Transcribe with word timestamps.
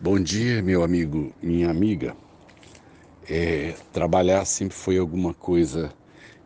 Bom 0.00 0.20
dia, 0.20 0.62
meu 0.62 0.84
amigo, 0.84 1.34
minha 1.42 1.68
amiga. 1.68 2.16
É, 3.28 3.74
trabalhar 3.92 4.44
sempre 4.44 4.76
foi 4.76 4.96
alguma 4.96 5.34
coisa 5.34 5.92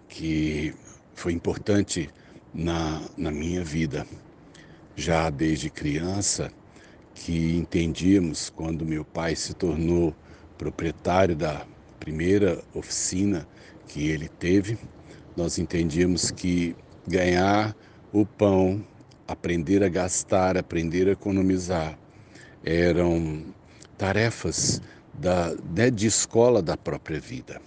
que 0.09 0.75
foi 1.15 1.35
importante 1.35 2.09
na, 2.55 3.03
na 3.15 3.31
minha 3.31 3.63
vida. 3.63 4.07
Já 4.97 5.29
desde 5.29 5.69
criança, 5.69 6.51
que 7.15 7.55
entendíamos 7.55 8.49
quando 8.49 8.87
meu 8.87 9.05
pai 9.05 9.37
se 9.37 9.53
tornou 9.53 10.17
proprietário 10.57 11.37
da 11.37 11.67
primeira 12.01 12.65
oficina 12.73 13.47
que 13.87 14.09
ele 14.09 14.29
teve, 14.29 14.79
nós 15.37 15.59
entendíamos 15.59 16.31
que 16.31 16.75
ganhar 17.07 17.77
o 18.15 18.25
pão, 18.25 18.83
aprender 19.29 19.85
a 19.85 19.91
gastar, 19.91 20.57
aprender 20.57 21.07
a 21.07 21.13
economizar, 21.13 21.99
eram 22.65 23.45
tarefas 23.97 24.81
da, 25.13 25.55
né, 25.75 25.91
de 25.91 26.07
escola 26.07 26.63
da 26.63 26.77
própria 26.77 27.21
vida. 27.21 27.61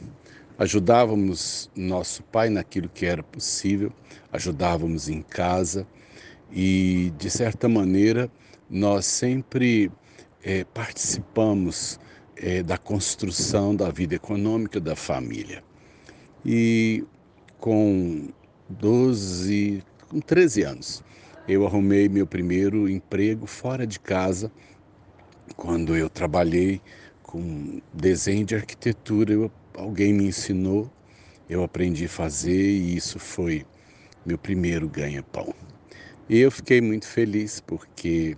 Ajudávamos 0.58 1.70
nosso 1.76 2.23
pai 2.23 2.49
naquilo 2.49 2.90
que 2.90 3.05
era 3.05 3.22
possível, 3.22 3.91
ajudávamos 4.31 5.09
em 5.09 5.22
casa 5.22 5.86
e, 6.52 7.12
de 7.17 7.30
certa 7.30 7.67
maneira, 7.67 8.31
nós 8.70 9.05
sempre 9.05 9.91
é, 10.44 10.63
participamos 10.63 12.00
é, 12.38 12.64
da 12.64 12.77
construção 12.77 13.75
da 13.75 13.89
vida 13.89 14.16
econômica 14.16 14.80
da 14.80 14.95
família. 14.95 15.64
E 16.45 17.03
com 17.59 18.30
12, 18.70 19.84
com 20.08 20.20
13 20.20 20.64
anos, 20.64 21.03
eu 21.48 21.66
arrumei 21.66 22.08
meu 22.08 22.25
primeiro 22.25 22.89
emprego 22.89 23.45
fora 23.45 23.86
de 23.86 24.00
casa 24.00 24.52
quando 25.55 25.95
eu 25.95 26.09
trabalhei 26.09 26.81
com 27.22 27.81
desenho 27.94 28.45
de 28.45 28.55
arquitetura, 28.55 29.34
eu, 29.34 29.52
alguém 29.73 30.14
me 30.14 30.25
ensinou, 30.25 30.89
eu 31.50 31.64
aprendi 31.64 32.06
a 32.06 32.09
fazer 32.09 32.72
e 32.72 32.95
isso 32.95 33.20
foi 33.20 33.66
meu 34.25 34.38
primeiro 34.38 34.88
ganha-pão. 34.89 35.53
E 36.28 36.39
eu 36.39 36.50
fiquei 36.50 36.81
muito 36.81 37.08
feliz 37.08 37.59
porque 37.59 38.36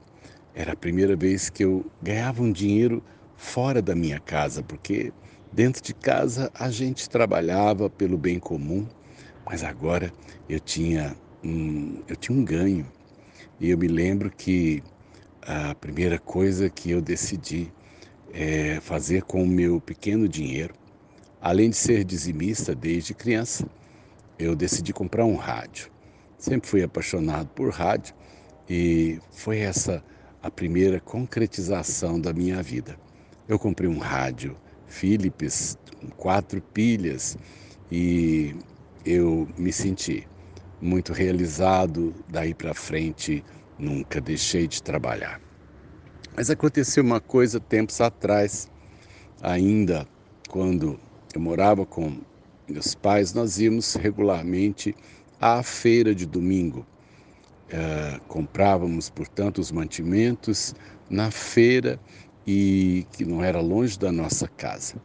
era 0.54 0.73
a 0.73 0.76
primeira 0.76 1.16
vez 1.16 1.50
que 1.50 1.64
eu 1.64 1.86
ganhava 2.02 2.42
um 2.42 2.52
dinheiro 2.52 3.04
fora 3.38 3.82
da 3.82 3.95
minha 3.95 4.20
casa, 4.20 4.62
porque 4.62 5.14
dentro 5.52 5.82
de 5.82 5.94
casa 5.94 6.52
a 6.54 6.70
gente 6.70 7.10
trabalhava 7.10 7.89
pelo 7.89 8.17
bem 8.17 8.39
comum, 8.39 8.86
mas 9.45 9.64
agora 9.64 10.12
eu 10.50 10.60
tinha 10.60 11.16
um, 11.44 12.02
eu 12.08 12.16
tinha 12.16 12.38
um 12.38 12.44
ganho. 12.44 12.86
E 13.60 13.70
eu 13.70 13.78
me 13.78 13.88
lembro 13.88 14.30
que 14.30 14.84
a 15.48 15.73
primeira 15.73 16.20
coisa 16.20 16.70
que 16.70 16.92
eu 16.92 17.02
decidi 17.02 17.72
é 18.34 18.81
fazer 18.81 19.23
com 19.23 19.42
o 19.42 19.48
meu 19.48 19.80
pequeno 19.80 20.28
dinheiro, 20.28 20.73
além 21.42 21.70
de 21.70 21.78
ser 21.78 22.04
dizimista 22.04 22.76
desde 22.76 23.14
criança, 23.14 23.66
eu 24.38 24.58
decidi 24.58 24.92
comprar 24.92 25.23
um 25.23 25.38
rádio. 25.38 25.89
Sempre 26.38 26.70
fui 26.70 26.84
apaixonado 26.84 27.48
por 27.56 27.72
rádio 27.72 28.14
e 28.70 29.20
foi 29.31 29.59
essa 29.59 30.04
a 30.44 30.52
primeira 30.52 31.00
concretização 31.00 32.20
da 32.20 32.34
minha 32.34 32.61
vida. 32.61 33.00
Eu 33.48 33.58
comprei 33.58 33.89
um 33.89 34.00
rádio 34.00 34.58
Philips 34.86 35.78
quatro 36.17 36.61
pilhas 36.61 37.38
e 37.89 38.54
eu 39.06 39.48
me 39.58 39.72
senti 39.72 40.28
muito 40.82 41.14
realizado 41.14 42.14
daí 42.28 42.54
para 42.54 42.73
frente 42.73 43.44
Nunca 43.78 44.20
deixei 44.20 44.67
de 44.67 44.81
trabalhar. 44.81 45.39
Mas 46.36 46.50
aconteceu 46.50 47.03
uma 47.03 47.20
coisa 47.20 47.59
tempos 47.59 48.02
atrás, 48.02 48.70
ainda 49.42 50.08
quando 50.50 51.00
eu 51.33 51.42
morava 51.42 51.86
com 51.86 52.20
meus 52.67 52.95
pais, 52.95 53.33
nós 53.33 53.59
íamos 53.59 53.95
regularmente 53.95 54.95
à 55.39 55.61
feira 55.64 56.14
de 56.14 56.26
domingo. 56.26 56.86
Uh, 57.67 58.20
comprávamos, 58.27 59.10
portanto, 59.10 59.60
os 59.60 59.71
mantimentos 59.71 60.73
na 61.10 61.32
feira 61.32 61.99
e 62.45 63.05
que 63.11 63.26
não 63.26 63.43
era 63.43 63.60
longe 63.60 63.99
da 63.99 64.11
nossa 64.11 64.48
casa. 64.48 64.95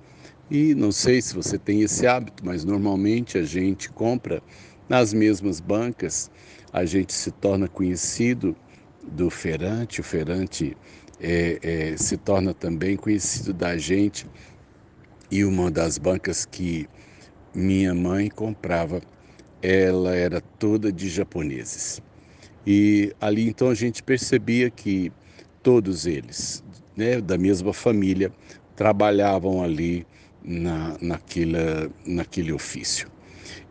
E 0.51 0.75
não 0.75 0.93
sei 0.93 1.21
se 1.23 1.35
você 1.35 1.59
tem 1.59 1.83
esse 1.83 2.07
hábito, 2.07 2.45
mas 2.45 2.65
normalmente 2.65 3.39
a 3.39 3.43
gente 3.43 3.91
compra 3.91 4.43
nas 4.93 5.15
mesmas 5.15 5.59
bancas, 5.59 6.31
a 6.71 6.85
gente 6.85 7.15
se 7.15 7.31
torna 7.31 7.67
conhecido 7.67 8.55
do 9.03 9.31
feirante, 9.31 10.03
o 10.03 10.05
feirante 10.05 10.77
é, 11.19 11.59
é, 11.63 11.97
se 11.97 12.19
torna 12.19 12.53
também 12.53 12.95
conhecido 12.95 13.55
da 13.55 13.79
gente 13.79 14.27
e 15.31 15.47
uma 15.47 15.71
das 15.71 15.97
bancas 15.97 16.45
que 16.45 16.87
minha 17.55 17.95
mãe 17.95 18.29
comprava, 18.29 19.01
ela 19.63 20.15
era 20.15 20.43
toda 20.43 20.93
de 20.93 21.09
japoneses. 21.09 22.03
E 22.67 23.15
ali 23.19 23.49
então 23.49 23.71
a 23.71 23.75
gente 23.75 24.03
percebia 24.03 24.69
que 24.69 25.11
todos 25.63 26.05
eles, 26.05 26.63
né, 26.95 27.19
da 27.19 27.39
mesma 27.39 27.73
família, 27.73 28.31
trabalhavam 28.77 29.65
ali 29.65 30.07
na, 30.45 30.99
naquela, 31.01 31.91
naquele 32.05 32.53
ofício. 32.53 33.11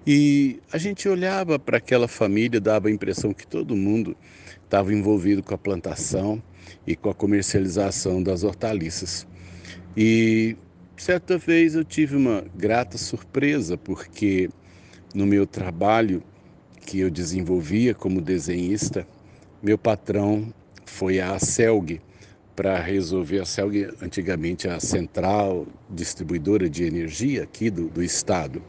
E 0.05 0.59
a 0.71 0.77
gente 0.77 1.07
olhava 1.07 1.59
para 1.59 1.77
aquela 1.77 2.07
família, 2.07 2.59
dava 2.59 2.87
a 2.87 2.91
impressão 2.91 3.33
que 3.33 3.45
todo 3.45 3.75
mundo 3.75 4.15
estava 4.63 4.93
envolvido 4.93 5.43
com 5.43 5.53
a 5.53 5.57
plantação 5.57 6.41
e 6.87 6.95
com 6.95 7.09
a 7.09 7.13
comercialização 7.13 8.21
das 8.23 8.43
hortaliças. 8.43 9.27
E 9.95 10.55
certa 10.97 11.37
vez 11.37 11.75
eu 11.75 11.83
tive 11.83 12.15
uma 12.15 12.43
grata 12.55 12.97
surpresa, 12.97 13.77
porque 13.77 14.49
no 15.13 15.25
meu 15.25 15.45
trabalho 15.45 16.23
que 16.85 16.99
eu 16.99 17.09
desenvolvia 17.09 17.93
como 17.93 18.21
desenhista, 18.21 19.07
meu 19.61 19.77
patrão 19.77 20.53
foi 20.85 21.19
à 21.19 21.37
Celg 21.37 22.01
para 22.55 22.79
resolver 22.79 23.39
a 23.39 23.45
Celg, 23.45 23.93
antigamente 24.01 24.67
a 24.67 24.79
central 24.79 25.67
distribuidora 25.89 26.69
de 26.69 26.83
energia 26.83 27.43
aqui 27.43 27.69
do, 27.69 27.87
do 27.87 28.03
estado. 28.03 28.61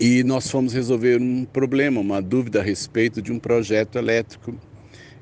E 0.00 0.24
nós 0.24 0.50
fomos 0.50 0.72
resolver 0.72 1.20
um 1.20 1.44
problema, 1.44 2.00
uma 2.00 2.20
dúvida 2.20 2.60
a 2.60 2.62
respeito 2.62 3.22
de 3.22 3.32
um 3.32 3.38
projeto 3.38 3.96
elétrico. 3.96 4.54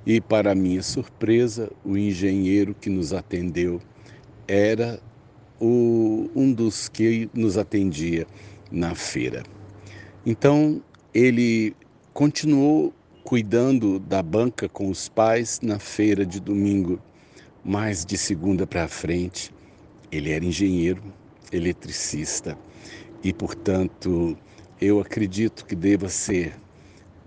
E, 0.06 0.20
para 0.20 0.54
minha 0.54 0.82
surpresa, 0.82 1.70
o 1.84 1.96
engenheiro 1.96 2.74
que 2.74 2.88
nos 2.88 3.12
atendeu 3.12 3.80
era 4.48 4.98
o, 5.60 6.28
um 6.34 6.52
dos 6.52 6.88
que 6.88 7.28
nos 7.34 7.58
atendia 7.58 8.26
na 8.70 8.94
feira. 8.94 9.42
Então, 10.24 10.82
ele 11.14 11.76
continuou 12.12 12.92
cuidando 13.22 13.98
da 14.00 14.22
banca 14.22 14.68
com 14.68 14.88
os 14.88 15.08
pais 15.08 15.60
na 15.62 15.78
feira 15.78 16.26
de 16.26 16.40
domingo, 16.40 16.98
mas 17.64 18.04
de 18.04 18.18
segunda 18.18 18.66
para 18.66 18.88
frente, 18.88 19.52
ele 20.10 20.30
era 20.30 20.44
engenheiro, 20.44 21.02
eletricista 21.52 22.58
e, 23.22 23.32
portanto, 23.32 24.36
eu 24.84 25.00
acredito 25.00 25.64
que 25.64 25.76
deva 25.76 26.08
ser, 26.08 26.56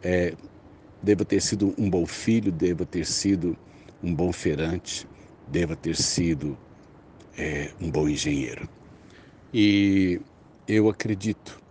é, 0.03 0.33
deva 1.01 1.23
ter 1.23 1.41
sido 1.41 1.73
um 1.77 1.89
bom 1.89 2.05
filho, 2.05 2.51
deva 2.51 2.85
ter 2.85 3.05
sido 3.05 3.57
um 4.03 4.13
bom 4.13 4.33
feirante, 4.33 5.07
deva 5.47 5.73
ter 5.73 5.95
sido 5.95 6.57
é, 7.38 7.71
um 7.79 7.89
bom 7.89 8.09
engenheiro. 8.09 8.67
E 9.53 10.19
eu 10.67 10.89
acredito 10.89 11.61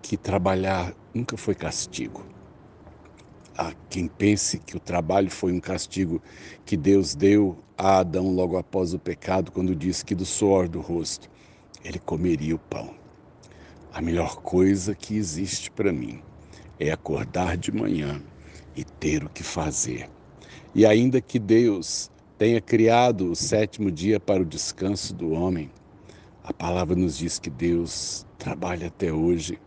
que 0.00 0.16
trabalhar 0.16 0.94
nunca 1.12 1.36
foi 1.36 1.56
castigo. 1.56 2.24
Há 3.58 3.72
quem 3.90 4.06
pense 4.06 4.60
que 4.60 4.76
o 4.76 4.80
trabalho 4.80 5.32
foi 5.32 5.52
um 5.52 5.60
castigo 5.60 6.22
que 6.64 6.76
Deus 6.76 7.16
deu 7.16 7.58
a 7.76 7.98
Adão 7.98 8.32
logo 8.32 8.56
após 8.56 8.94
o 8.94 9.00
pecado, 9.00 9.50
quando 9.50 9.74
disse 9.74 10.04
que 10.04 10.14
do 10.14 10.24
suor 10.24 10.68
do 10.68 10.80
rosto 10.80 11.28
ele 11.84 11.98
comeria 11.98 12.54
o 12.54 12.58
pão. 12.58 13.03
A 13.94 14.02
melhor 14.02 14.38
coisa 14.42 14.92
que 14.92 15.16
existe 15.16 15.70
para 15.70 15.92
mim 15.92 16.20
é 16.80 16.90
acordar 16.90 17.56
de 17.56 17.70
manhã 17.70 18.20
e 18.74 18.82
ter 18.82 19.22
o 19.22 19.28
que 19.28 19.44
fazer. 19.44 20.10
E 20.74 20.84
ainda 20.84 21.20
que 21.20 21.38
Deus 21.38 22.10
tenha 22.36 22.60
criado 22.60 23.30
o 23.30 23.36
sétimo 23.36 23.92
dia 23.92 24.18
para 24.18 24.42
o 24.42 24.44
descanso 24.44 25.14
do 25.14 25.30
homem, 25.30 25.70
a 26.42 26.52
palavra 26.52 26.96
nos 26.96 27.16
diz 27.16 27.38
que 27.38 27.48
Deus 27.48 28.26
trabalha 28.36 28.88
até 28.88 29.12
hoje 29.12 29.60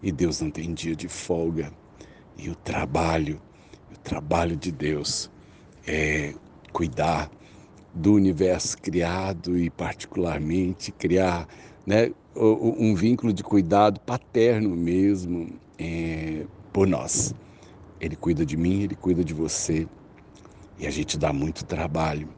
e 0.00 0.12
Deus 0.12 0.40
não 0.40 0.52
tem 0.52 0.72
dia 0.72 0.94
de 0.94 1.08
folga. 1.08 1.72
E 2.38 2.48
o 2.48 2.54
trabalho, 2.54 3.42
o 3.92 3.98
trabalho 3.98 4.54
de 4.54 4.70
Deus 4.70 5.28
é 5.84 6.32
cuidar 6.72 7.28
do 7.92 8.14
universo 8.14 8.78
criado 8.78 9.58
e 9.58 9.68
particularmente 9.68 10.92
criar 10.92 11.48
né, 11.84 12.12
um 12.36 12.94
vínculo 12.94 13.32
de 13.32 13.42
cuidado 13.42 14.00
paterno 14.00 14.70
mesmo 14.70 15.48
é, 15.78 16.44
por 16.72 16.86
nós. 16.86 17.34
Ele 18.00 18.16
cuida 18.16 18.44
de 18.44 18.56
mim, 18.56 18.82
ele 18.82 18.94
cuida 18.94 19.24
de 19.24 19.32
você 19.32 19.86
e 20.78 20.86
a 20.86 20.90
gente 20.90 21.16
dá 21.16 21.32
muito 21.32 21.64
trabalho. 21.64 22.28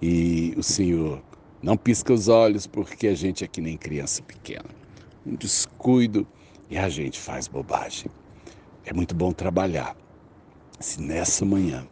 e 0.00 0.54
o 0.56 0.62
Senhor 0.62 1.22
não 1.62 1.76
pisca 1.76 2.12
os 2.12 2.28
olhos 2.28 2.66
porque 2.66 3.08
a 3.08 3.14
gente 3.14 3.44
é 3.44 3.48
que 3.48 3.60
nem 3.60 3.76
criança 3.76 4.22
pequena. 4.22 4.68
Um 5.26 5.34
descuido 5.34 6.26
e 6.70 6.78
a 6.78 6.88
gente 6.88 7.18
faz 7.18 7.48
bobagem. 7.48 8.10
É 8.84 8.92
muito 8.92 9.14
bom 9.14 9.32
trabalhar. 9.32 9.96
Se 10.78 11.00
nessa 11.00 11.44
manhã 11.44 11.86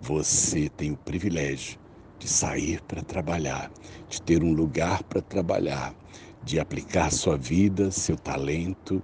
você 0.00 0.68
tem 0.70 0.92
o 0.92 0.96
privilégio 0.96 1.78
de 2.18 2.28
sair 2.28 2.80
para 2.82 3.02
trabalhar, 3.02 3.70
de 4.08 4.22
ter 4.22 4.42
um 4.42 4.52
lugar 4.52 5.02
para 5.04 5.20
trabalhar, 5.20 5.94
de 6.44 6.58
aplicar 6.58 7.10
sua 7.10 7.36
vida, 7.36 7.90
seu 7.90 8.16
talento 8.16 9.02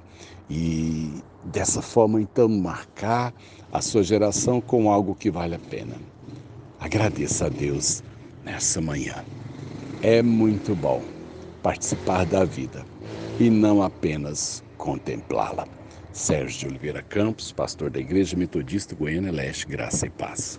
e 0.49 1.23
dessa 1.44 1.82
forma 1.82 2.20
então 2.20 2.49
marcar 2.49 3.32
a 3.73 3.81
sua 3.81 4.02
geração 4.02 4.61
com 4.61 4.90
algo 4.90 5.14
que 5.14 5.31
vale 5.31 5.55
a 5.55 5.58
pena. 5.58 5.94
Agradeça 6.81 7.46
a 7.46 7.49
Deus 7.49 8.02
nessa 8.44 8.81
manhã. 8.81 9.25
É 10.02 10.23
muito 10.23 10.75
bom 10.75 11.02
participar 11.62 12.25
da 12.25 12.44
vida 12.44 12.85
e 13.38 13.50
não 13.50 13.82
apenas 13.82 14.62
contemplá-la. 14.76 15.67
Sérgio 16.12 16.69
Oliveira 16.69 17.02
Campos, 17.02 17.52
pastor 17.52 17.91
da 17.91 18.00
Igreja 18.00 18.37
Metodista 18.37 18.94
Goiânia 18.94 19.31
Leste, 19.31 19.67
Graça 19.67 20.06
e 20.06 20.11
Paz. 20.11 20.56